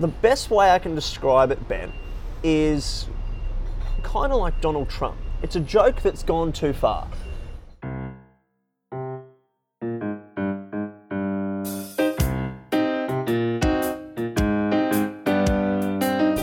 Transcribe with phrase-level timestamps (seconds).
[0.00, 1.92] The best way I can describe it, Ben,
[2.42, 3.06] is
[4.02, 5.18] kind of like Donald Trump.
[5.42, 7.06] It's a joke that's gone too far.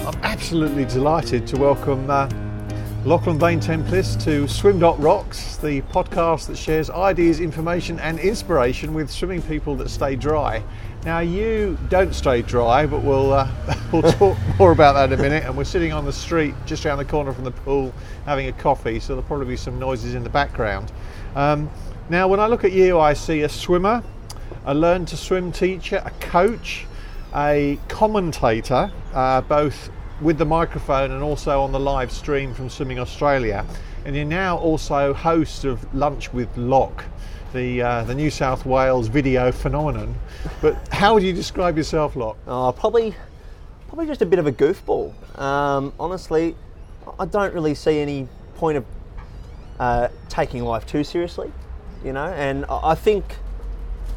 [0.05, 2.29] I'm absolutely delighted to welcome uh,
[3.05, 9.09] Lachlan Vane Tempest to Swim Rocks, the podcast that shares ideas, information, and inspiration with
[9.09, 10.61] swimming people that stay dry.
[11.05, 13.49] Now, you don't stay dry, but we'll, uh,
[13.91, 15.43] we'll talk more about that in a minute.
[15.45, 17.93] And we're sitting on the street just around the corner from the pool
[18.25, 20.91] having a coffee, so there'll probably be some noises in the background.
[21.35, 21.69] Um,
[22.09, 24.03] now, when I look at you, I see a swimmer,
[24.65, 26.85] a learn to swim teacher, a coach,
[27.35, 29.89] a commentator, uh, both
[30.21, 33.65] with the microphone and also on the live stream from Swimming Australia.
[34.05, 37.03] And you're now also host of Lunch with Lach,
[37.53, 40.15] the, uh, the New South Wales video phenomenon.
[40.61, 42.35] But how would you describe yourself, Lach?
[42.47, 43.15] Oh, probably,
[43.87, 45.13] probably just a bit of a goofball.
[45.39, 46.55] Um, honestly,
[47.19, 48.85] I don't really see any point of
[49.79, 51.51] uh, taking life too seriously,
[52.03, 52.25] you know.
[52.25, 53.23] And I think,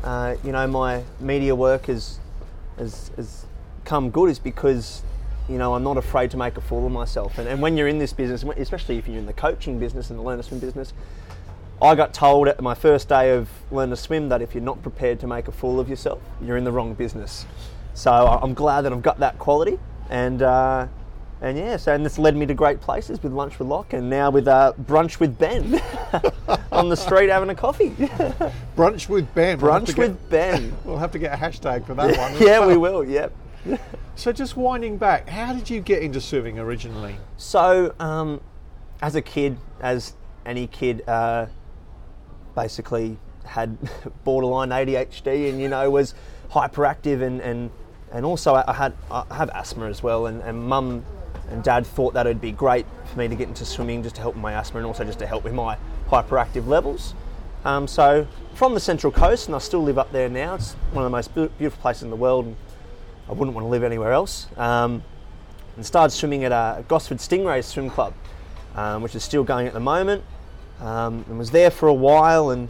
[0.02, 2.18] uh, you know, my media work has,
[2.78, 3.46] has, has
[3.84, 5.02] come good is because,
[5.48, 7.38] you know, I'm not afraid to make a fool of myself.
[7.38, 10.18] And, and when you're in this business, especially if you're in the coaching business and
[10.18, 10.92] the learn to swim business,
[11.82, 14.82] I got told at my first day of learn to swim that if you're not
[14.82, 17.46] prepared to make a fool of yourself, you're in the wrong business.
[17.94, 19.78] So I'm glad that I've got that quality,
[20.10, 20.86] and uh,
[21.40, 24.10] and yeah, so and this led me to great places with lunch with Lach, and
[24.10, 25.80] now with uh, brunch with Ben
[26.72, 27.90] on the street having a coffee.
[28.76, 29.58] Brunch with Ben.
[29.58, 30.76] We'll brunch to get- with Ben.
[30.84, 32.32] We'll have to get a hashtag for that one.
[32.32, 33.04] as yeah, we will.
[33.04, 33.32] Yep.
[34.16, 37.16] So just winding back, how did you get into swimming originally?
[37.36, 38.40] So, um,
[39.02, 40.14] as a kid, as
[40.46, 41.46] any kid, uh,
[42.54, 43.76] basically had
[44.24, 46.14] borderline ADHD and you know was
[46.50, 47.70] hyperactive and and
[48.12, 51.04] and also I had I have asthma as well and, and mum
[51.50, 54.20] and dad thought that it'd be great for me to get into swimming just to
[54.20, 55.76] help with my asthma and also just to help with my
[56.08, 57.14] hyperactive levels.
[57.64, 60.54] Um, so from the Central Coast and I still live up there now.
[60.54, 62.56] It's one of the most beautiful places in the world and
[63.28, 64.46] I wouldn't want to live anywhere else.
[64.56, 65.02] Um,
[65.76, 68.12] and started swimming at a Gosford Stingrays Swim Club,
[68.74, 70.24] um, which is still going at the moment.
[70.80, 72.68] Um, and was there for a while and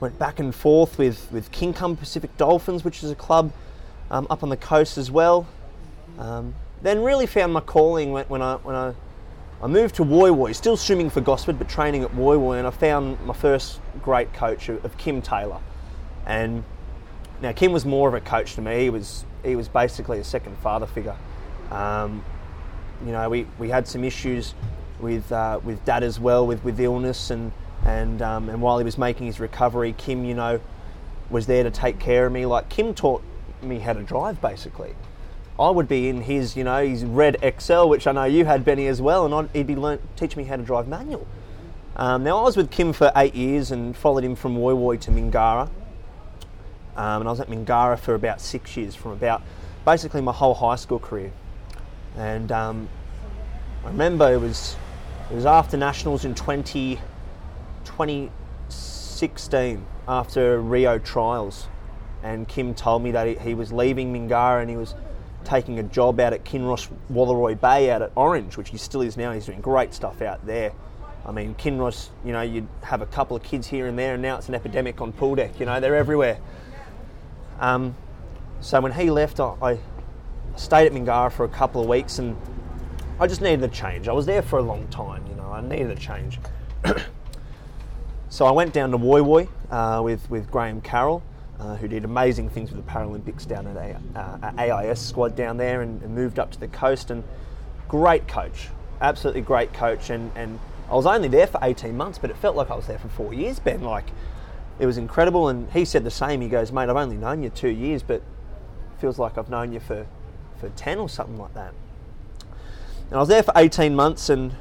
[0.00, 3.52] went back and forth with, with Kincumber Pacific Dolphins, which is a club
[4.10, 5.46] um, up on the coast as well.
[6.18, 8.94] Um, then really found my calling when, when I when I,
[9.62, 12.66] I moved to Woy Woy, still swimming for Gosford, but training at Woy Woy, and
[12.66, 15.58] I found my first great coach of, of Kim Taylor.
[16.26, 16.62] And
[17.40, 18.82] now Kim was more of a coach to me.
[18.82, 21.16] He was he was basically a second father figure.
[21.70, 22.24] Um,
[23.04, 24.54] you know, we, we had some issues
[25.00, 27.52] with uh, with dad as well, with, with illness and
[27.84, 30.60] and um, and while he was making his recovery, Kim, you know,
[31.30, 32.46] was there to take care of me.
[32.46, 33.22] Like Kim taught
[33.62, 34.94] me how to drive, basically.
[35.58, 38.64] I would be in his, you know, his red XL, which I know you had
[38.64, 41.26] Benny as well, and I'd, he'd be learn, teach me how to drive manual.
[41.96, 45.00] Um, now I was with Kim for eight years and followed him from Woy Woy
[45.00, 45.68] to Mingara.
[46.96, 49.42] Um, and I was at Mingara for about six years, from about
[49.84, 51.32] basically my whole high school career.
[52.16, 52.88] And um,
[53.84, 54.76] I remember it was
[55.30, 56.96] it was after nationals in 20,
[57.84, 61.66] 2016, after Rio trials,
[62.22, 64.94] and Kim told me that he, was leaving Mingara and he was
[65.44, 69.16] taking a job out at Kinross Wolaroi Bay out at Orange, which he still is
[69.16, 69.32] now.
[69.32, 70.72] He's doing great stuff out there.
[71.26, 74.22] I mean, Kinross, you know, you'd have a couple of kids here and there, and
[74.22, 75.60] now it's an epidemic on pool deck.
[75.60, 76.38] You know, they're everywhere.
[77.60, 77.94] Um,
[78.60, 79.78] so when he left, I, I
[80.56, 82.36] stayed at Mingara for a couple of weeks, and
[83.20, 84.06] I just needed a change.
[84.06, 85.50] I was there for a long time, you know.
[85.50, 86.38] I needed a change.
[88.28, 91.24] so I went down to Woy Woy uh, with with Graham Carroll,
[91.58, 95.56] uh, who did amazing things with the Paralympics down at A- uh, AIS squad down
[95.56, 97.10] there, and, and moved up to the coast.
[97.10, 97.24] And
[97.88, 98.68] great coach,
[99.00, 100.10] absolutely great coach.
[100.10, 102.86] And and I was only there for 18 months, but it felt like I was
[102.86, 103.58] there for four years.
[103.58, 104.10] Ben, like
[104.78, 105.48] it was incredible.
[105.48, 106.40] And he said the same.
[106.40, 108.22] He goes, mate, I've only known you two years, but
[109.00, 110.06] feels like I've known you for
[110.60, 111.74] for 10 or something like that.
[113.08, 114.54] And I was there for 18 months, and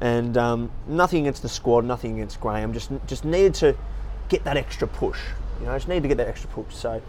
[0.00, 2.72] and um, nothing against the squad, nothing against Graham.
[2.72, 3.76] Just just needed to
[4.28, 5.20] get that extra push.
[5.60, 6.74] You know, just needed to get that extra push.
[6.74, 7.02] So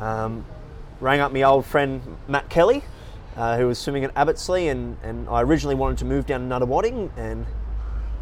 [0.00, 0.44] um,
[1.00, 2.82] rang up my old friend Matt Kelly,
[3.36, 6.54] uh, who was swimming at Abbotsleigh, and and I originally wanted to move down to
[6.54, 7.46] Nunawading, and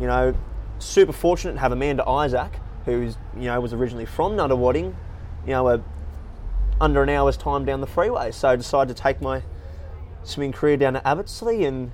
[0.01, 0.35] you know,
[0.81, 4.95] super fortunate to have Amanda Isaac, who's you know was originally from Nunawading,
[5.47, 5.83] you know, a,
[6.81, 8.33] under an hour's time down the freeway.
[8.33, 9.43] So I decided to take my
[10.25, 11.93] swimming career down to Abbotsleigh and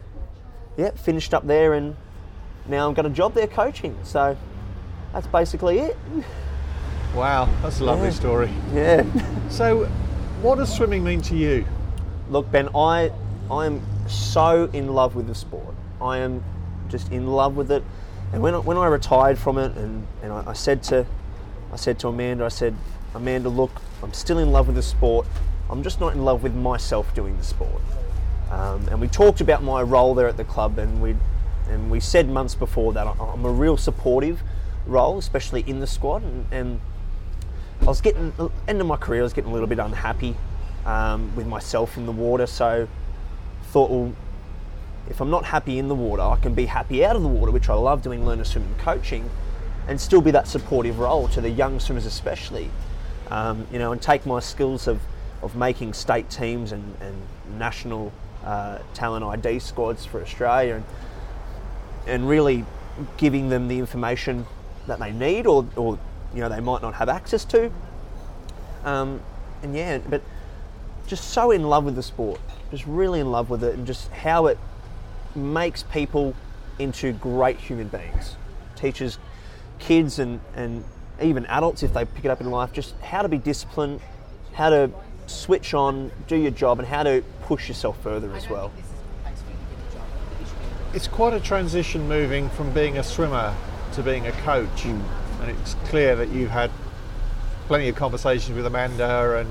[0.77, 1.97] yeah, finished up there and
[2.69, 3.97] now I've got a job there coaching.
[4.05, 4.37] So
[5.12, 5.97] that's basically it.
[7.15, 8.15] Wow, that's a lovely Yeah.
[8.15, 8.50] story.
[8.73, 9.05] Yeah.
[9.50, 9.87] So,
[10.43, 11.67] what does swimming mean to you?
[12.31, 13.11] look, Ben, I
[13.50, 15.75] I am so in love with the sport.
[16.00, 16.44] I am
[16.88, 17.82] just in love with it.
[18.32, 21.05] And when I, when I retired from it, and, and I, I said to
[21.73, 22.77] I said to Amanda, I said,
[23.12, 23.73] Amanda, look,
[24.05, 25.27] I'm still in love with the sport.
[25.69, 27.82] I'm just not in love with myself doing the sport.
[28.50, 31.17] Um, and we talked about my role there at the club, and we
[31.69, 34.43] and we said months before that I'm a real supportive
[34.87, 36.23] role, especially in the squad.
[36.23, 36.81] And, and
[37.82, 38.32] I was getting
[38.67, 40.37] end of my career, I was getting a little bit unhappy
[40.85, 42.47] um, with myself in the water.
[42.47, 42.88] So
[43.70, 44.12] thought, well,
[45.08, 47.53] if I'm not happy in the water, I can be happy out of the water,
[47.53, 49.31] which I love doing learner swimming coaching,
[49.87, 52.70] and still be that supportive role to the young swimmers, especially.
[53.31, 55.00] Um, you know, and take my skills of,
[55.41, 57.17] of making state teams and, and
[57.58, 58.12] national
[58.44, 60.84] uh, talent ID squads for Australia and,
[62.06, 62.64] and really
[63.16, 64.46] giving them the information
[64.87, 65.98] that they need or, or
[66.34, 67.70] you know they might not have access to.
[68.84, 69.20] Um,
[69.62, 70.22] and yeah, but
[71.06, 72.40] just so in love with the sport,
[72.70, 74.58] just really in love with it, and just how it
[75.34, 76.34] makes people
[76.78, 78.36] into great human beings.
[78.76, 79.19] Teaches
[79.78, 80.84] kids and, and
[81.20, 84.00] even adults, if they pick it up in life, just how to be disciplined,
[84.52, 84.90] how to
[85.31, 88.73] switch on, do your job, and how to push yourself further as well.
[90.93, 93.55] It's quite a transition moving from being a swimmer
[93.93, 95.00] to being a coach, hmm.
[95.41, 96.71] and it's clear that you've had
[97.67, 99.49] plenty of conversations with Amanda and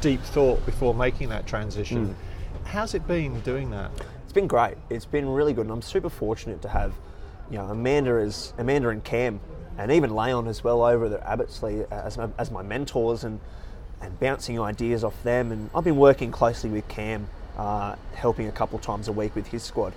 [0.00, 2.06] deep thought before making that transition.
[2.06, 2.66] Hmm.
[2.66, 3.90] How's it been doing that?
[4.24, 4.76] It's been great.
[4.90, 6.94] It's been really good, and I'm super fortunate to have,
[7.50, 9.40] you know, Amanda as Amanda and Cam,
[9.76, 13.40] and even Leon as well over at Abbotsleigh as my, as my mentors and
[14.00, 15.52] and bouncing ideas off them.
[15.52, 19.46] And I've been working closely with Cam, uh, helping a couple times a week with
[19.48, 19.92] his squad,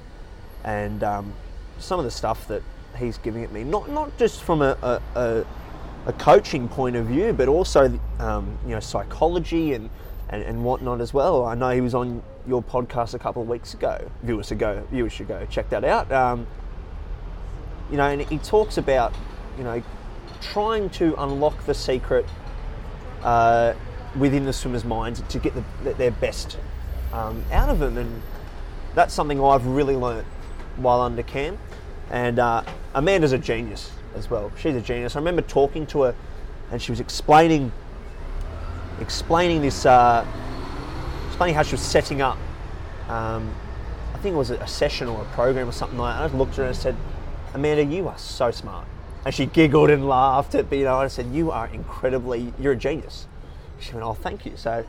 [0.64, 1.34] and um,
[1.80, 2.64] some of the stuff that
[2.98, 5.46] he's giving at me, not not just from a, a, a
[6.08, 9.90] a coaching point of view, but also um, you know psychology and,
[10.30, 11.46] and and whatnot as well.
[11.46, 14.10] I know he was on your podcast a couple of weeks ago.
[14.24, 16.12] Viewers should go, viewers should go check that out.
[16.12, 16.48] Um,
[17.92, 19.14] you know, and he talks about
[19.58, 19.84] you know
[20.42, 22.26] trying to unlock the secret
[23.22, 23.74] uh,
[24.16, 26.58] within the swimmer's minds to get the, their best
[27.14, 28.22] um, out of them, and
[28.96, 30.28] that's something I've really learnt
[30.78, 31.58] while under Cam.
[32.10, 32.64] And uh,
[32.94, 34.52] Amanda's a genius as well.
[34.58, 35.16] She's a genius.
[35.16, 36.16] I remember talking to her,
[36.72, 37.72] and she was explaining
[39.00, 40.26] explaining this, uh,
[41.28, 42.38] explaining how she was setting up.
[43.10, 43.54] Um,
[44.14, 46.22] I think it was a session or a program or something like that.
[46.22, 46.96] I just looked at her and said,
[47.54, 48.86] "Amanda, you are so smart."
[49.26, 50.80] And she giggled and laughed at me.
[50.80, 52.54] You know, I said, "You are incredibly.
[52.60, 53.28] You're a genius."
[53.82, 54.86] She went, "Oh, thank you." So,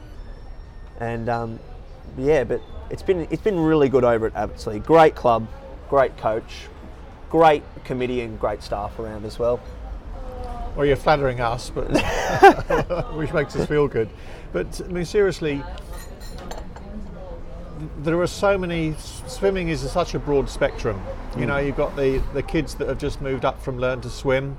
[1.01, 1.59] and um,
[2.17, 2.61] yeah, but
[2.91, 4.81] it's been it's been really good over at Abbotsleigh.
[4.81, 5.49] Great club,
[5.89, 6.67] great coach,
[7.31, 9.61] great committee, and great staff around as well.
[10.77, 11.91] Well, you're flattering us, but
[13.15, 14.09] which makes us feel good.
[14.53, 15.63] But I mean, seriously,
[17.99, 18.95] there are so many.
[19.27, 21.03] Swimming is such a broad spectrum.
[21.39, 24.11] You know, you've got the the kids that have just moved up from learn to
[24.11, 24.59] swim.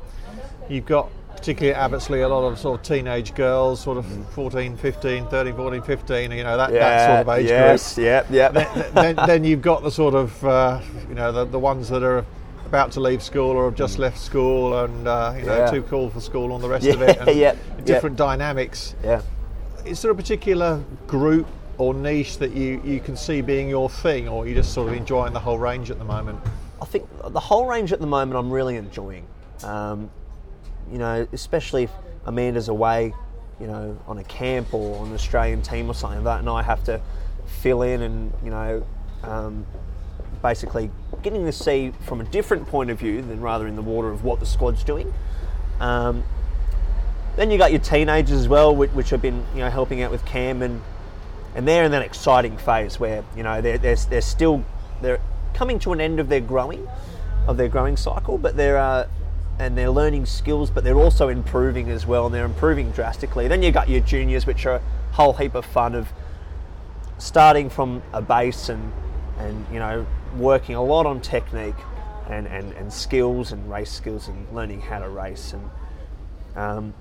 [0.70, 1.10] You've got
[1.44, 5.54] particularly at Abbotsleigh a lot of sort of teenage girls, sort of 14, 15, 13,
[5.54, 6.31] 14, 15.
[6.31, 8.54] You know that, that sort of age group yes, yep, yep.
[8.94, 10.80] then, then you've got the sort of uh,
[11.10, 12.25] you know the, the ones that are
[12.66, 15.69] about to leave school or have just left school and uh, you know Yeah.
[15.69, 19.22] too cool for school and the rest Yeah, of it and yep, different dynamics yeah.
[19.86, 21.46] is there a particular group
[21.78, 24.88] or niche that you, you can see being your thing or are you just sort
[24.88, 26.39] of enjoying the whole range at the moment
[26.82, 29.27] I think the whole range at the moment I'm really enjoying.
[29.63, 30.10] Um,
[30.92, 31.92] you know, especially if
[32.25, 33.13] Amanda's away,
[33.60, 36.50] you know, on a camp or on an Australian team or something like that, and
[36.50, 37.02] I have to
[37.46, 38.86] fill in and you know,
[39.24, 39.66] um,
[40.42, 40.90] basically
[41.22, 44.24] getting to see from a different point of view than rather in the water of
[44.24, 45.13] what the squad's doing.
[45.80, 46.24] Um,
[47.36, 50.12] then you got your teenagers as well, which, which have been you know helping out
[50.12, 50.82] with Cam and
[51.56, 54.63] and they're in that exciting phase where you know they're, they're, they're still
[55.02, 55.20] they're
[55.54, 56.88] coming to an end of their growing
[57.48, 59.08] of their growing cycle but they're uh,
[59.60, 63.62] and they're learning skills but they're also improving as well and they're improving drastically then
[63.62, 64.81] you've got your juniors which are a
[65.13, 66.12] whole heap of fun of
[67.17, 68.91] starting from a base and
[69.38, 70.05] and you know
[70.38, 71.75] working a lot on technique
[72.29, 75.69] and, and, and skills and race skills and learning how to race and
[76.55, 76.93] um,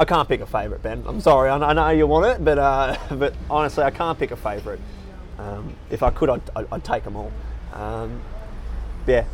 [0.00, 1.04] I can't pick a favourite, Ben.
[1.06, 1.50] I'm sorry.
[1.50, 4.80] I know, you want it, but uh, but honestly, I can't pick a favourite.
[5.38, 7.30] Um, if I could, I'd, I'd, I'd take them all.
[7.74, 8.20] Um,
[9.06, 9.24] yeah, yeah,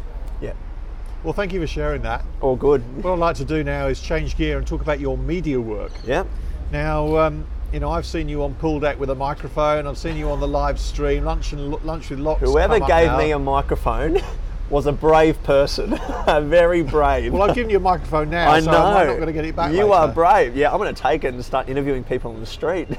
[1.24, 2.82] well thank you for sharing that all good.
[3.02, 5.92] what I'd like to do now is change gear and talk about your media work
[6.06, 6.24] Yeah,
[6.72, 10.16] now um, you know I've seen you on pool deck with a microphone I've seen
[10.16, 14.18] you on the live stream lunch and lunch with locks whoever gave me a microphone
[14.70, 15.90] was a brave person,
[16.48, 17.32] very brave.
[17.32, 18.78] well I've given you a microphone now I so know.
[18.78, 19.92] I'm not going to get it back You later.
[19.94, 20.56] are brave.
[20.56, 22.88] Yeah, I'm going to take it and start interviewing people on the street.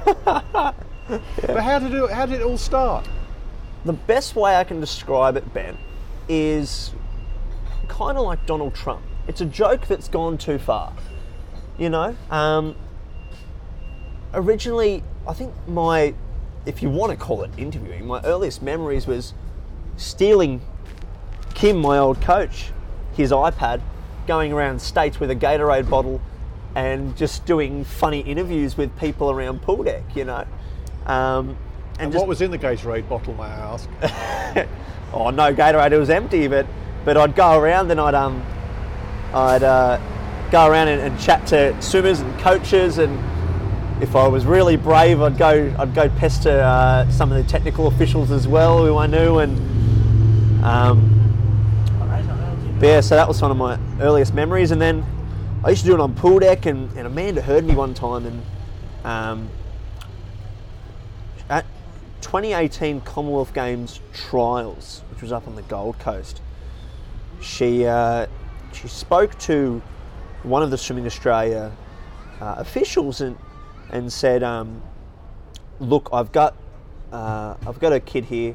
[1.08, 3.06] But how did it, how did it all start?
[3.86, 5.76] The best way I can describe it, Ben,
[6.28, 6.90] is
[7.88, 9.02] kind of like Donald Trump.
[9.26, 10.92] It's a joke that's gone too far.
[11.78, 12.74] You know, um,
[14.34, 16.14] originally, I think my,
[16.66, 19.34] if you want to call it interviewing, my earliest memories was
[19.96, 20.60] stealing
[21.54, 22.70] Kim, my old coach,
[23.14, 23.80] his iPad,
[24.26, 26.20] going around states with a Gatorade bottle
[26.74, 30.46] and just doing funny interviews with people around pool deck, you know.
[31.06, 31.56] Um,
[31.98, 33.88] and And just, what was in the Gatorade bottle, may I ask?
[35.12, 36.66] oh no, Gatorade, it was empty, but
[37.04, 38.42] but I'd go around and I'd um
[39.32, 40.00] I'd uh,
[40.50, 43.18] go around and, and chat to swimmers and coaches, and
[44.02, 47.86] if I was really brave, I'd go I'd go pester uh, some of the technical
[47.86, 51.14] officials as well, who I knew, and um,
[52.80, 55.04] yeah, so that was one of my earliest memories, and then
[55.64, 58.24] I used to do it on pool deck, and, and Amanda heard me one time,
[58.24, 58.42] and
[59.04, 59.48] um,
[61.50, 61.66] at
[62.22, 66.40] 2018 Commonwealth Games trials, which was up on the Gold Coast,
[67.40, 68.26] she uh,
[68.72, 69.82] she spoke to
[70.42, 71.72] one of the Swimming Australia
[72.40, 73.36] uh, officials and
[73.90, 74.82] and said, um,
[75.80, 76.54] "Look, I've got
[77.12, 78.54] uh, I've got a kid here.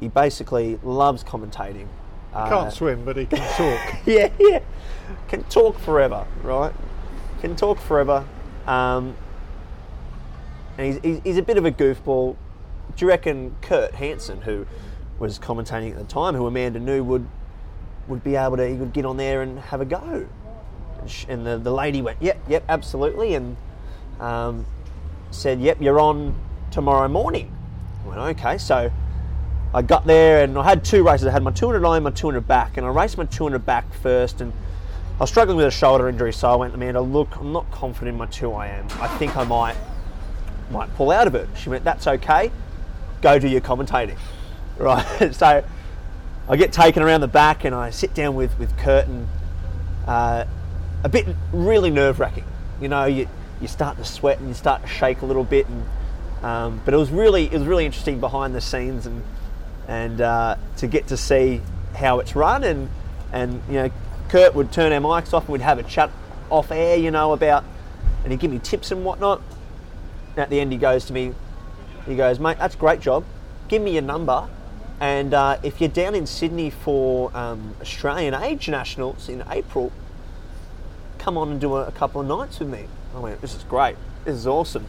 [0.00, 1.86] He basically loves commentating.
[2.32, 4.06] Uh, Can't swim, but he can talk.
[4.06, 4.60] yeah, yeah.
[5.28, 6.72] Can talk forever, right?
[7.40, 8.24] Can talk forever.
[8.66, 9.16] Um,
[10.78, 12.36] and he's, he's, he's a bit of a goofball.
[12.96, 14.66] Do you reckon Kurt Hansen, who
[15.18, 17.26] was commentating at the time, who Amanda knew would
[18.10, 20.26] would be able to, he get on there and have a go?
[21.00, 23.34] And, sh- and the, the lady went, yep, yep, absolutely.
[23.34, 23.56] And
[24.18, 24.66] um,
[25.30, 26.34] said, yep, you're on
[26.70, 27.50] tomorrow morning.
[28.04, 28.58] I went, okay.
[28.58, 28.90] So
[29.72, 31.26] I got there and I had two races.
[31.26, 34.40] I had my 200 line, my 200 back, and I raced my 200 back first.
[34.40, 34.52] And
[35.16, 38.14] I was struggling with a shoulder injury, so I went, Amanda, look, I'm not confident
[38.14, 38.86] in my 2 I am.
[39.00, 39.76] I think I might
[40.70, 41.48] might pull out of it.
[41.56, 42.50] She went, that's okay.
[43.22, 44.18] Go do your commentating.
[44.78, 45.34] Right.
[45.34, 45.62] so
[46.50, 49.28] I get taken around the back and I sit down with with Kurt and
[50.08, 50.44] uh,
[51.04, 52.44] a bit really nerve wracking.
[52.80, 53.28] You know, you
[53.60, 56.92] you start to sweat and you start to shake a little bit, and um, but
[56.92, 59.22] it was really it was really interesting behind the scenes and
[59.86, 61.62] and uh, to get to see
[61.94, 62.90] how it's run and
[63.32, 63.90] and you know
[64.28, 66.10] Kurt would turn our mics off and we'd have a chat
[66.50, 67.62] off air, you know, about
[68.24, 69.40] and he'd give me tips and whatnot.
[70.30, 71.32] And at the end, he goes to me,
[72.06, 73.24] he goes, mate, that's a great job.
[73.68, 74.48] Give me your number.
[75.00, 79.90] And uh, if you're down in Sydney for um, Australian Age Nationals in April,
[81.18, 82.84] come on and do a, a couple of nights with me.
[83.16, 83.96] I went, this is great.
[84.26, 84.86] This is awesome.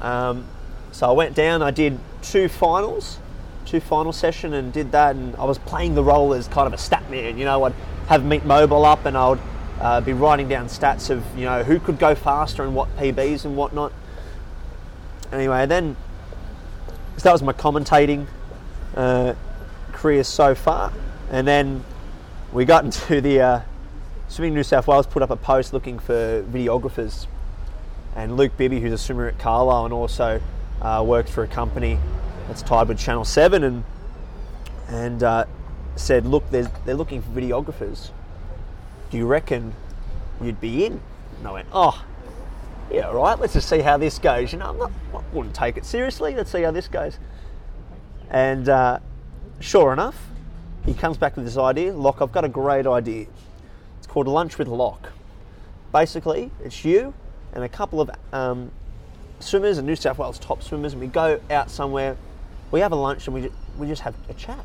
[0.00, 0.46] Um,
[0.92, 3.18] so I went down, I did two finals,
[3.66, 5.16] two final session and did that.
[5.16, 7.36] And I was playing the role as kind of a stat man.
[7.36, 7.74] You know, I'd
[8.06, 9.40] have Meet Mobile up and I would
[9.80, 13.44] uh, be writing down stats of, you know, who could go faster and what PBs
[13.44, 13.92] and whatnot.
[15.32, 15.96] Anyway, then
[17.16, 18.26] so that was my commentating
[18.96, 19.34] uh,
[19.92, 20.92] career so far.
[21.30, 21.84] And then
[22.52, 23.60] we got into the uh,
[24.28, 27.26] Swimming New South Wales put up a post looking for videographers.
[28.14, 30.40] And Luke Bibby, who's a swimmer at Carlile and also
[30.82, 31.98] uh, works for a company
[32.46, 33.84] that's tied with Channel 7, and,
[34.88, 35.44] and uh,
[35.96, 38.10] said, Look, they're looking for videographers.
[39.10, 39.74] Do you reckon
[40.40, 41.00] you'd be in?
[41.38, 42.04] And I went, Oh,
[42.90, 44.52] yeah, all right, let's just see how this goes.
[44.52, 46.34] You know, I'm not, I wouldn't take it seriously.
[46.34, 47.18] Let's see how this goes.
[48.30, 49.00] And uh,
[49.58, 50.16] sure enough,
[50.86, 51.92] he comes back with this idea.
[51.92, 53.26] Lach, I've got a great idea.
[53.98, 55.10] It's called Lunch with Lach.
[55.92, 57.12] Basically, it's you
[57.52, 58.70] and a couple of um,
[59.40, 62.16] swimmers and New South Wales top swimmers, and we go out somewhere.
[62.70, 64.64] We have a lunch and we we just have a chat.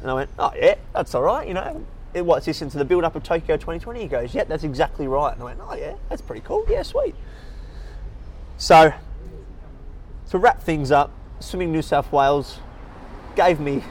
[0.00, 1.46] And I went, oh yeah, that's all right.
[1.46, 4.00] You know, it, what's this into the build up of Tokyo 2020?
[4.00, 5.32] He goes, yeah, that's exactly right.
[5.32, 6.64] And I went, oh yeah, that's pretty cool.
[6.68, 7.14] Yeah, sweet.
[8.56, 8.92] So,
[10.30, 12.60] to wrap things up, Swimming New South Wales
[13.36, 13.82] gave me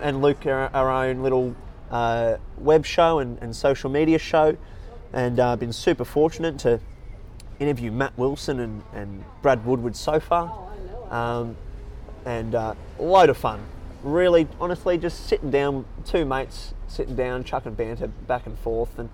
[0.00, 1.54] and Luke our, our own little
[1.90, 4.56] uh, web show and, and social media show,
[5.12, 6.80] and uh, been super fortunate to
[7.60, 10.68] interview Matt Wilson and, and Brad Woodward so far.
[11.10, 11.56] Um,
[12.24, 13.60] and uh, a load of fun.
[14.02, 19.08] Really, honestly, just sitting down, two mates sitting down, chucking banter back and forth, and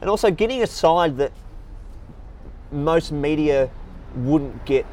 [0.00, 1.32] and also getting a side that
[2.72, 3.70] most media
[4.16, 4.84] wouldn't get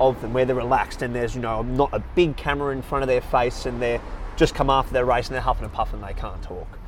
[0.00, 3.02] of them, where they're relaxed and there's you know not a big camera in front
[3.02, 4.00] of their face, and they're
[4.36, 6.78] just come after their race and they're huffing and puffing, and they can't talk.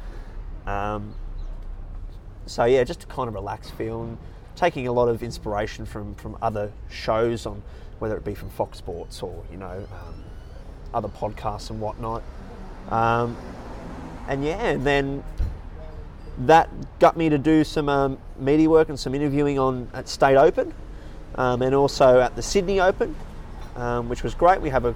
[0.66, 1.14] Um,
[2.46, 4.18] so yeah, just a kind of relaxed feel and
[4.56, 7.62] taking a lot of inspiration from from other shows on
[7.98, 10.24] whether it be from Fox Sports or you know um,
[10.94, 12.22] other podcasts and whatnot.
[12.90, 13.36] Um,
[14.28, 15.24] and yeah, and then
[16.38, 20.36] that got me to do some um, media work and some interviewing on at State
[20.36, 20.74] Open,
[21.36, 23.14] um, and also at the Sydney Open.
[23.76, 24.60] um, which was great.
[24.60, 24.94] We have a,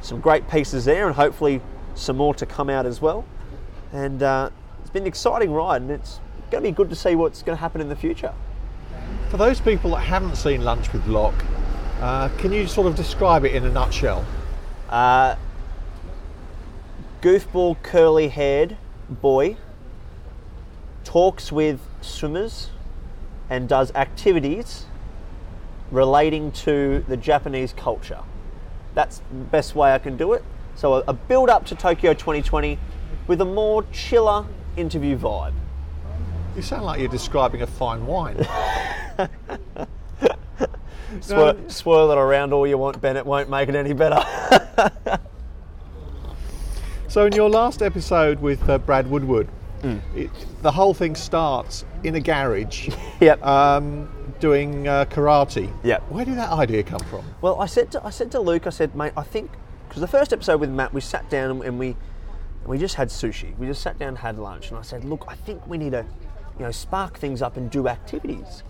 [0.00, 1.60] some great pieces there, and hopefully
[1.94, 3.24] some more to come out as well.
[3.92, 6.20] And uh, it's been an exciting ride, and it's
[6.50, 8.32] going to be good to see what's going to happen in the future.
[9.30, 11.34] For those people that haven't seen Lunch with Lach,
[12.00, 14.26] uh, can you sort of describe it in a nutshell?
[14.88, 15.36] Uh,
[17.22, 18.76] goofball, curly haired
[19.08, 19.56] boy
[21.04, 22.70] talks with swimmers
[23.48, 24.86] and does activities
[25.92, 28.20] relating to the Japanese culture.
[28.94, 30.42] That's the best way I can do it.
[30.74, 32.78] So, a, a build up to Tokyo 2020
[33.26, 34.46] with a more chiller
[34.76, 35.52] interview vibe.
[36.56, 38.46] You sound like you're describing a fine wine.
[41.20, 44.24] Swirl, swirl it around all you want, Bennett won't make it any better.
[47.08, 49.46] so, in your last episode with uh, Brad Woodward,
[49.82, 50.00] Mm.
[50.14, 50.30] it,
[50.62, 52.88] the whole thing starts in a garage
[53.20, 53.44] yep.
[53.44, 54.08] um,
[54.42, 55.72] doing uh, karate.
[55.84, 56.00] Yeah.
[56.10, 57.24] Where did that idea come from?
[57.40, 59.52] Well, I said to, I said to Luke, I said, mate, I think
[59.88, 61.96] because the first episode with Matt, we sat down and we
[62.66, 63.56] we just had sushi.
[63.56, 65.92] We just sat down and had lunch, and I said, look, I think we need
[65.92, 66.04] to,
[66.58, 68.62] you know, spark things up and do activities.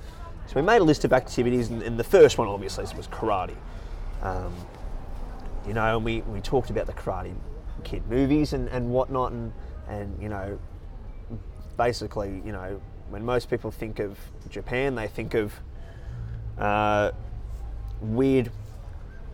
[0.46, 3.56] So we made a list of activities, and, and the first one obviously was karate.
[4.22, 4.54] Um,
[5.66, 7.34] you know, and we, we talked about the Karate
[7.84, 9.52] Kid movies and, and whatnot, and
[9.88, 10.58] and you know,
[11.76, 12.80] basically, you know,
[13.12, 15.52] when most people think of Japan, they think of
[16.56, 17.12] uh,
[18.00, 18.50] weird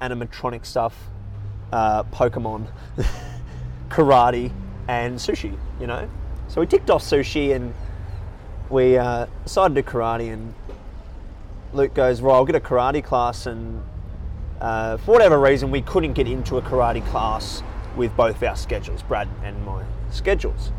[0.03, 0.97] animatronic stuff,
[1.73, 2.67] uh, Pokemon,
[3.89, 4.53] karate,
[4.89, 5.57] and sushi.
[5.81, 6.11] You know,
[6.49, 7.73] so we ticked off sushi and
[8.69, 10.33] we uh, decided to karate.
[10.33, 10.55] And
[11.73, 13.81] Luke goes, "Right, I'll get a karate class." And
[14.61, 17.63] uh, for whatever reason, we couldn't get into a karate class
[17.97, 20.73] with both our schedules, Brad and my schedules.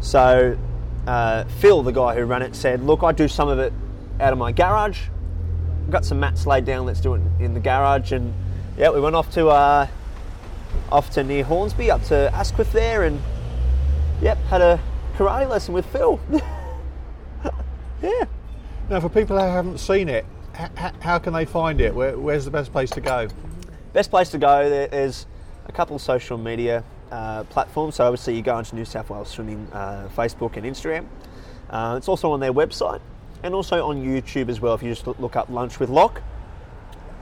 [0.00, 0.56] So
[1.06, 3.72] uh, Phil, the guy who ran it, said, "Look, I do some of it
[4.20, 5.00] out of my garage.
[5.84, 6.86] I've got some mats laid down.
[6.86, 8.32] Let's do it in the garage." And
[8.76, 9.86] yeah, we went off to uh,
[10.90, 13.20] off to near Hornsby, up to Asquith there, and
[14.20, 14.80] yep, had a
[15.16, 16.18] karate lesson with Phil.
[18.02, 18.24] yeah.
[18.88, 20.24] Now, for people who haven't seen it,
[20.58, 21.94] h- how can they find it?
[21.94, 23.28] Where, where's the best place to go?
[23.92, 24.68] Best place to go.
[24.68, 25.26] there- There's
[25.66, 27.96] a couple of social media uh, platforms.
[27.96, 31.06] So obviously you go onto New South Wales Swimming uh, Facebook and Instagram.
[31.70, 33.00] Uh, it's also on their website
[33.42, 34.74] and also on YouTube as well.
[34.74, 36.20] If you just look- up Lunch with Lach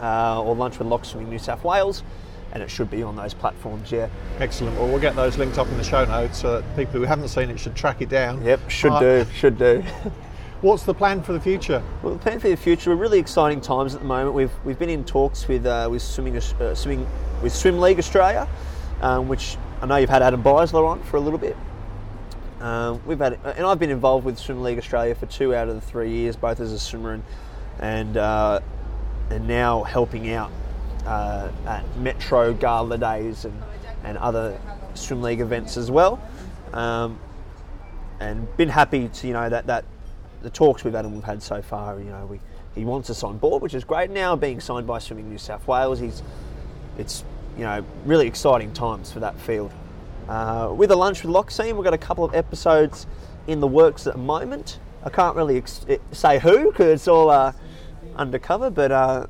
[0.00, 2.02] uh, or Lunch with Lach Swimming New South Wales,
[2.52, 3.92] and it should be on those platforms.
[3.92, 4.08] Yeah.
[4.38, 4.76] Excellent.
[4.76, 7.28] Well, we'll get those linked up in the show notes so that people who haven't
[7.28, 8.42] seen it should track it down.
[8.44, 8.70] Yep.
[8.70, 9.00] Should Right.
[9.00, 9.26] do.
[9.34, 9.84] Should do.
[10.60, 11.82] What's the plan for the future?
[12.02, 14.34] Well, the plan for the future, we're really exciting times at the moment.
[14.34, 17.06] We've, we've been in talks with uh, with swimming uh, swimming
[17.42, 18.46] with Swim League Australia,
[19.00, 21.56] um, which I know you've had Adam Beisler on for a little bit.
[22.60, 25.74] Um, we've had, and I've been involved with Swim League Australia for two out of
[25.74, 27.24] the three years, both as a swimmer and
[27.78, 28.60] and, uh,
[29.30, 30.50] and now helping out
[31.06, 33.62] uh, at Metro Gala Days and,
[34.04, 34.60] and other
[34.92, 36.20] swim league events as well.
[36.74, 37.18] Um,
[38.20, 39.86] and been happy to you know that that
[40.42, 41.98] the talks we've had and we've had so far.
[41.98, 42.40] You know, we
[42.74, 44.10] he wants us on board, which is great.
[44.10, 46.22] Now being signed by Swimming New South Wales, he's
[46.98, 47.24] it's
[47.56, 49.72] you know really exciting times for that field.
[50.28, 53.06] Uh, with a lunch with scene, we've got a couple of episodes
[53.46, 54.78] in the works at the moment.
[55.04, 57.52] I can't really ex- eh, say who because it's all uh,
[58.16, 59.26] undercover, but uh,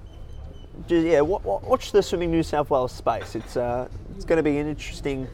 [0.88, 3.34] just, yeah, wa- wa- watch the Swimming New South Wales space.
[3.34, 5.26] It's uh, it's going to be an interesting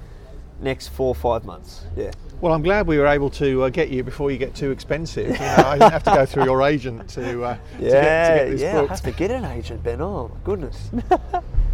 [0.61, 1.85] next four or five months.
[1.97, 2.13] Yeah.
[2.41, 5.27] Well, I'm glad we were able to uh, get you before you get too expensive.
[5.29, 7.85] You know, I didn't have to go through your agent to, uh, to, get, to
[7.87, 10.03] Yeah, get this yeah, I have to get an agent, Ben.
[10.03, 10.91] Oh, my goodness.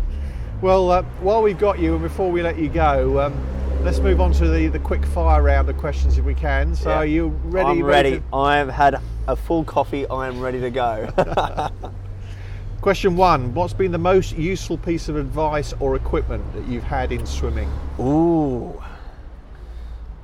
[0.63, 3.35] Well, uh, while we've got you and before we let you go, um,
[3.83, 6.77] let's move on to the, the quick fire round of questions if we can.
[6.77, 6.97] So, Yeah.
[6.99, 7.69] are you ready?
[7.69, 8.19] I'm ready.
[8.21, 10.07] to- I've had a full coffee.
[10.07, 11.09] I am ready to go.
[12.81, 17.11] Question one What's been the most useful piece of advice or equipment that you've had
[17.11, 17.69] in swimming?
[17.99, 18.81] Ooh.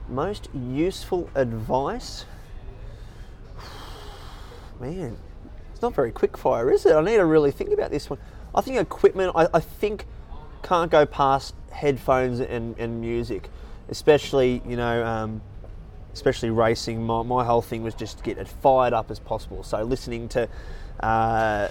[0.09, 2.27] Most useful advice?
[4.81, 5.17] Man,
[5.73, 6.95] it's not very quick fire, is it?
[6.95, 8.21] I need to really think about this one.
[8.55, 10.07] I think equipment, I, I think,
[10.63, 13.49] can't go past headphones and, and music,
[13.89, 15.41] especially, you know, um,
[16.13, 17.03] especially racing.
[17.05, 19.63] My, my whole thing was just to get as fired up as possible.
[19.63, 20.49] So listening to
[21.01, 21.69] uh,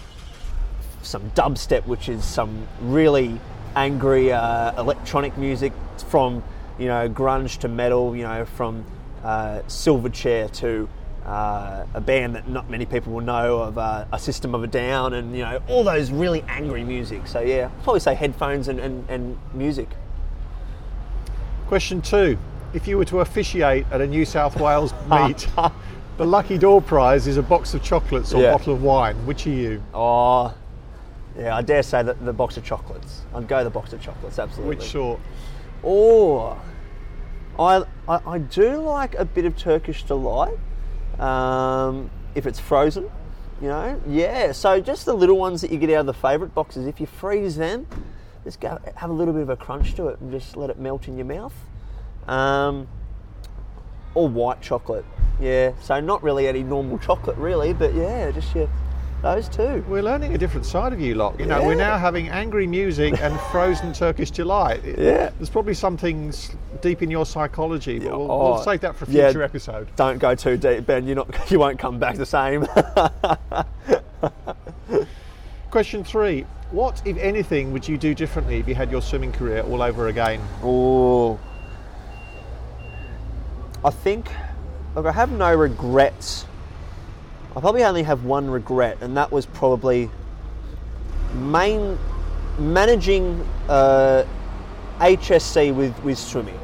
[1.01, 3.39] some dubstep, which is some really
[3.75, 5.73] angry uh, electronic music
[6.09, 6.43] from
[6.79, 8.85] you know grunge to metal, you know from
[9.23, 10.87] uh, Silverchair to
[11.27, 14.67] uh, a band that not many people will know of, uh, a System of a
[14.67, 17.27] Down, and you know all those really angry music.
[17.27, 19.89] So yeah, I'd probably say headphones and, and, and music.
[21.67, 22.37] Question two
[22.73, 25.47] If you were to officiate at a New South Wales meet,
[26.17, 28.51] the lucky door prize is a box of chocolates or Yeah.
[28.53, 29.15] bottle of wine.
[29.25, 29.83] Which are you?
[29.93, 30.53] Oh,
[31.37, 33.21] Yeah, I dare say that the box of chocolates.
[33.35, 34.77] I'd go the box of chocolates, absolutely.
[34.77, 35.19] Which sort?
[35.83, 36.57] Oh,
[37.59, 40.57] I, I, I do like a bit of Turkish delight.
[41.19, 43.09] Um, if it's frozen,
[43.61, 44.51] you know, yeah.
[44.51, 46.85] So just the little ones that you get out of the favourite boxes.
[46.85, 47.87] If you freeze them,
[48.43, 50.79] just go have a little bit of a crunch to it and just let it
[50.79, 51.53] melt in your mouth.
[52.27, 52.87] Um,
[54.13, 55.05] or white chocolate,
[55.39, 55.73] yeah.
[55.81, 58.69] So not really any normal chocolate, really, but yeah, just your
[59.35, 59.83] those two.
[59.89, 61.37] We're learning a different side of you lot.
[61.39, 64.81] You know, we're now having angry music and frozen Turkish delight.
[64.85, 65.31] Yeah.
[65.37, 69.03] There's probably some things deep in your psychology, but we'll, Oh, we'll save that for
[69.05, 69.27] a yeah.
[69.27, 69.89] future episode.
[69.97, 71.05] Don't go too deep, Ben.
[71.05, 71.27] You're not.
[71.51, 72.65] You won't come back the same.
[75.71, 76.45] Question three.
[76.71, 80.07] What, if anything, would you do differently if you had your swimming career all over
[80.07, 80.41] again?
[80.61, 81.39] Oh,
[83.83, 84.29] I think.
[84.95, 86.45] Look, I have no regrets.
[87.57, 90.11] I probably only have one regret, and that was probably
[91.33, 91.97] main
[92.59, 94.25] managing uh,
[94.99, 96.59] HSC with with swimming.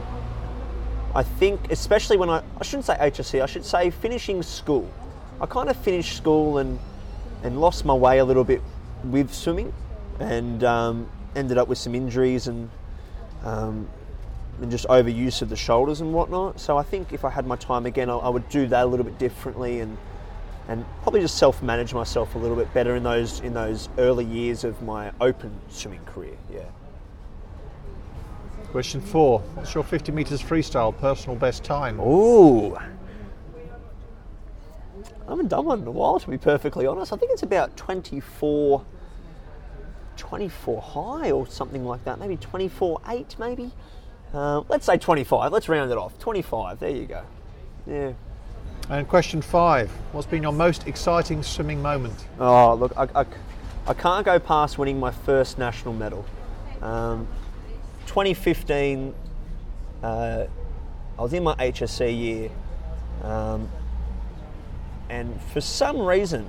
[1.16, 4.88] I think, especially when I I shouldn't say HSC, I should say finishing school.
[5.42, 6.78] I kind of finished school and
[7.42, 8.62] and lost my way a little bit
[9.04, 9.74] with swimming,
[10.20, 12.70] and um, ended up with some injuries and
[13.44, 13.90] um,
[14.62, 16.60] and just overuse of the shoulders and whatnot.
[16.60, 18.86] So I think if I had my time again, I, I would do that a
[18.86, 19.98] little bit differently and
[20.68, 24.64] and probably just self-manage myself a little bit better in those in those early years
[24.64, 26.38] of my open swimming career.
[26.52, 26.64] Yeah.
[28.72, 29.40] Question four.
[29.54, 32.00] What's your 50 metres freestyle personal best time?
[32.00, 32.76] Ooh.
[35.26, 37.14] I haven't done one in a while, to be perfectly honest.
[37.14, 38.84] I think it's about 24,
[40.18, 42.20] 24 high or something like that.
[42.20, 43.72] Maybe 24 8, maybe.
[44.34, 45.52] Uh, let's say 25.
[45.52, 46.18] Let's round it off.
[46.20, 46.80] 25.
[46.80, 47.24] There you go.
[47.86, 48.14] Yeah.
[48.90, 49.90] And question five.
[50.12, 52.26] What's been your most exciting swimming moment?
[52.38, 53.26] Oh, look, I, I,
[53.88, 56.26] I can't go past winning my first national medal.
[56.82, 57.26] Um,
[58.08, 59.16] 2015,
[60.04, 60.46] uh,
[61.18, 62.50] I was in my HSC year,
[63.24, 63.70] um,
[65.10, 66.44] and for some reason,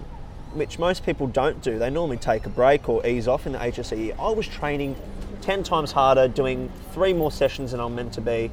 [0.54, 3.58] which most people don't do, they normally take a break or ease off in the
[3.58, 4.16] HSC year.
[4.18, 4.96] I was training
[5.42, 8.50] 10 times harder, doing three more sessions than I'm meant to be,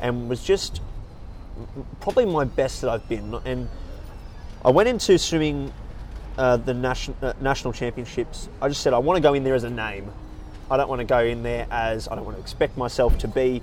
[0.00, 0.80] and was just
[2.00, 3.34] probably my best that I've been.
[3.44, 3.68] And
[4.64, 5.72] I went into swimming
[6.36, 8.48] uh, the national uh, national championships.
[8.62, 10.10] I just said I want to go in there as a name.
[10.70, 13.28] I don't want to go in there as I don't want to expect myself to
[13.28, 13.62] be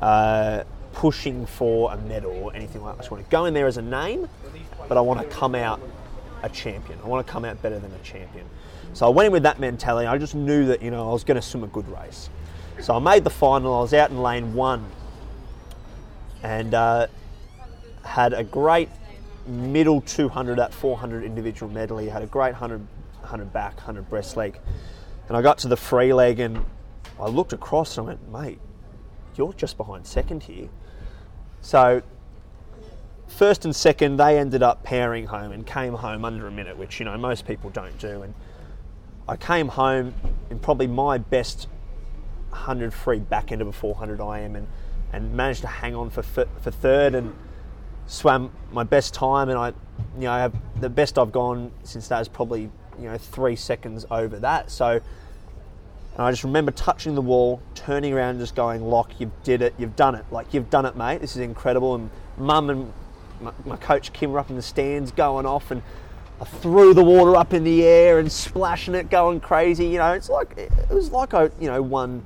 [0.00, 3.00] uh, pushing for a medal or anything like that.
[3.00, 4.28] I just want to go in there as a name,
[4.88, 5.80] but I want to come out
[6.42, 6.98] a champion.
[7.04, 8.46] I want to come out better than a champion.
[8.94, 10.06] So I went in with that mentality.
[10.06, 12.30] I just knew that you know I was going to swim a good race.
[12.80, 13.74] So I made the final.
[13.74, 14.84] I was out in lane one,
[16.42, 17.06] and uh,
[18.08, 18.88] had a great
[19.46, 22.08] middle 200 at 400 individual medley.
[22.08, 22.80] Had a great 100,
[23.20, 24.58] 100 back, 100 breast leg.
[25.28, 26.64] And I got to the free leg and
[27.20, 28.60] I looked across and I went, mate,
[29.36, 30.68] you're just behind second here.
[31.60, 32.02] So
[33.26, 36.98] first and second, they ended up pairing home and came home under a minute, which
[36.98, 38.22] you know most people don't do.
[38.22, 38.34] And
[39.28, 40.14] I came home
[40.48, 41.68] in probably my best
[42.50, 44.66] 100 free back end of a 400 IM and,
[45.12, 47.34] and managed to hang on for for third and
[48.08, 49.68] swam my best time and I
[50.16, 54.38] you know the best I've gone since that is probably you know three seconds over
[54.40, 54.70] that.
[54.70, 59.42] So and I just remember touching the wall turning around and just going Lach you've
[59.44, 59.74] did it.
[59.78, 60.24] You've done it.
[60.32, 61.20] Like you've done it mate.
[61.20, 61.94] This is incredible.
[61.94, 62.92] And mum and
[63.40, 65.82] my, my coach Kim were up in the stands going off and
[66.40, 70.12] I threw the water up in the air and splashing it going crazy you know.
[70.12, 72.24] It's like it was like I you know won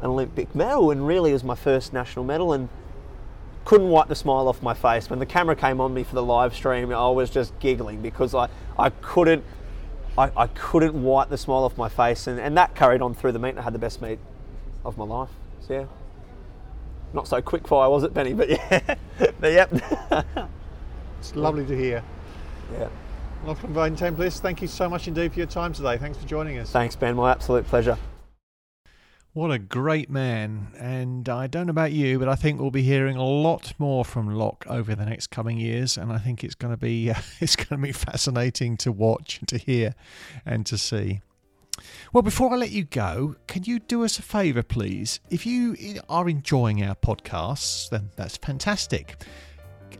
[0.00, 2.70] an Olympic medal and really it was my first national medal and
[3.68, 5.10] couldn't wipe the smile off my face.
[5.10, 8.34] When the camera came on me for the live stream, I was just giggling because
[8.34, 9.44] I, I couldn't
[10.16, 13.32] I, I couldn't wipe the smile off my face and, and that carried on through
[13.32, 13.58] the meet.
[13.58, 14.20] I had the best meet
[14.86, 15.28] of my life.
[15.60, 15.84] So yeah.
[17.12, 18.94] Not so quick fire was it, Benny, but yeah.
[19.38, 19.70] but yep.
[21.18, 22.02] It's lovely to hear.
[22.72, 22.88] yeah.
[23.44, 25.98] Lachlan Vane Tempest, thank you so much indeed for your time today.
[25.98, 26.70] Thanks for joining us.
[26.70, 27.16] Thanks, Ben.
[27.16, 27.98] My absolute pleasure.
[29.38, 30.66] What a great man.
[30.80, 34.04] And I don't know about you, but I think we'll be hearing a lot more
[34.04, 35.96] from Lach over the next coming years.
[35.96, 39.38] And I think it's going to be uh, it's going to be fascinating to watch
[39.46, 39.94] to hear
[40.44, 41.20] and to see.
[42.12, 45.20] Well, before I let you go, can you do us a favour, please?
[45.30, 45.76] If you
[46.08, 49.22] are enjoying our podcasts, then that's fantastic.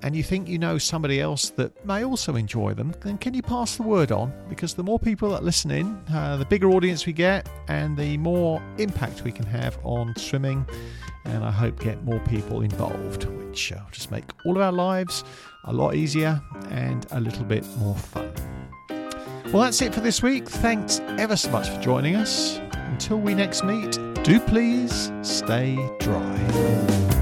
[0.02, 3.42] And you think you know somebody else that may also enjoy them, then can you
[3.42, 4.32] pass the word on?
[4.48, 8.16] Because the more people that listen in, uh, the bigger audience we get, and the
[8.18, 10.64] more impact we can have on swimming,
[11.24, 15.24] and I hope get more people involved, which will just make all of our lives
[15.64, 18.32] a lot easier and a little bit more fun.
[19.52, 20.46] Well, that's it for this week.
[20.48, 22.61] Thanks ever so much for joining us.
[22.72, 27.17] Until we next meet, do please stay dry.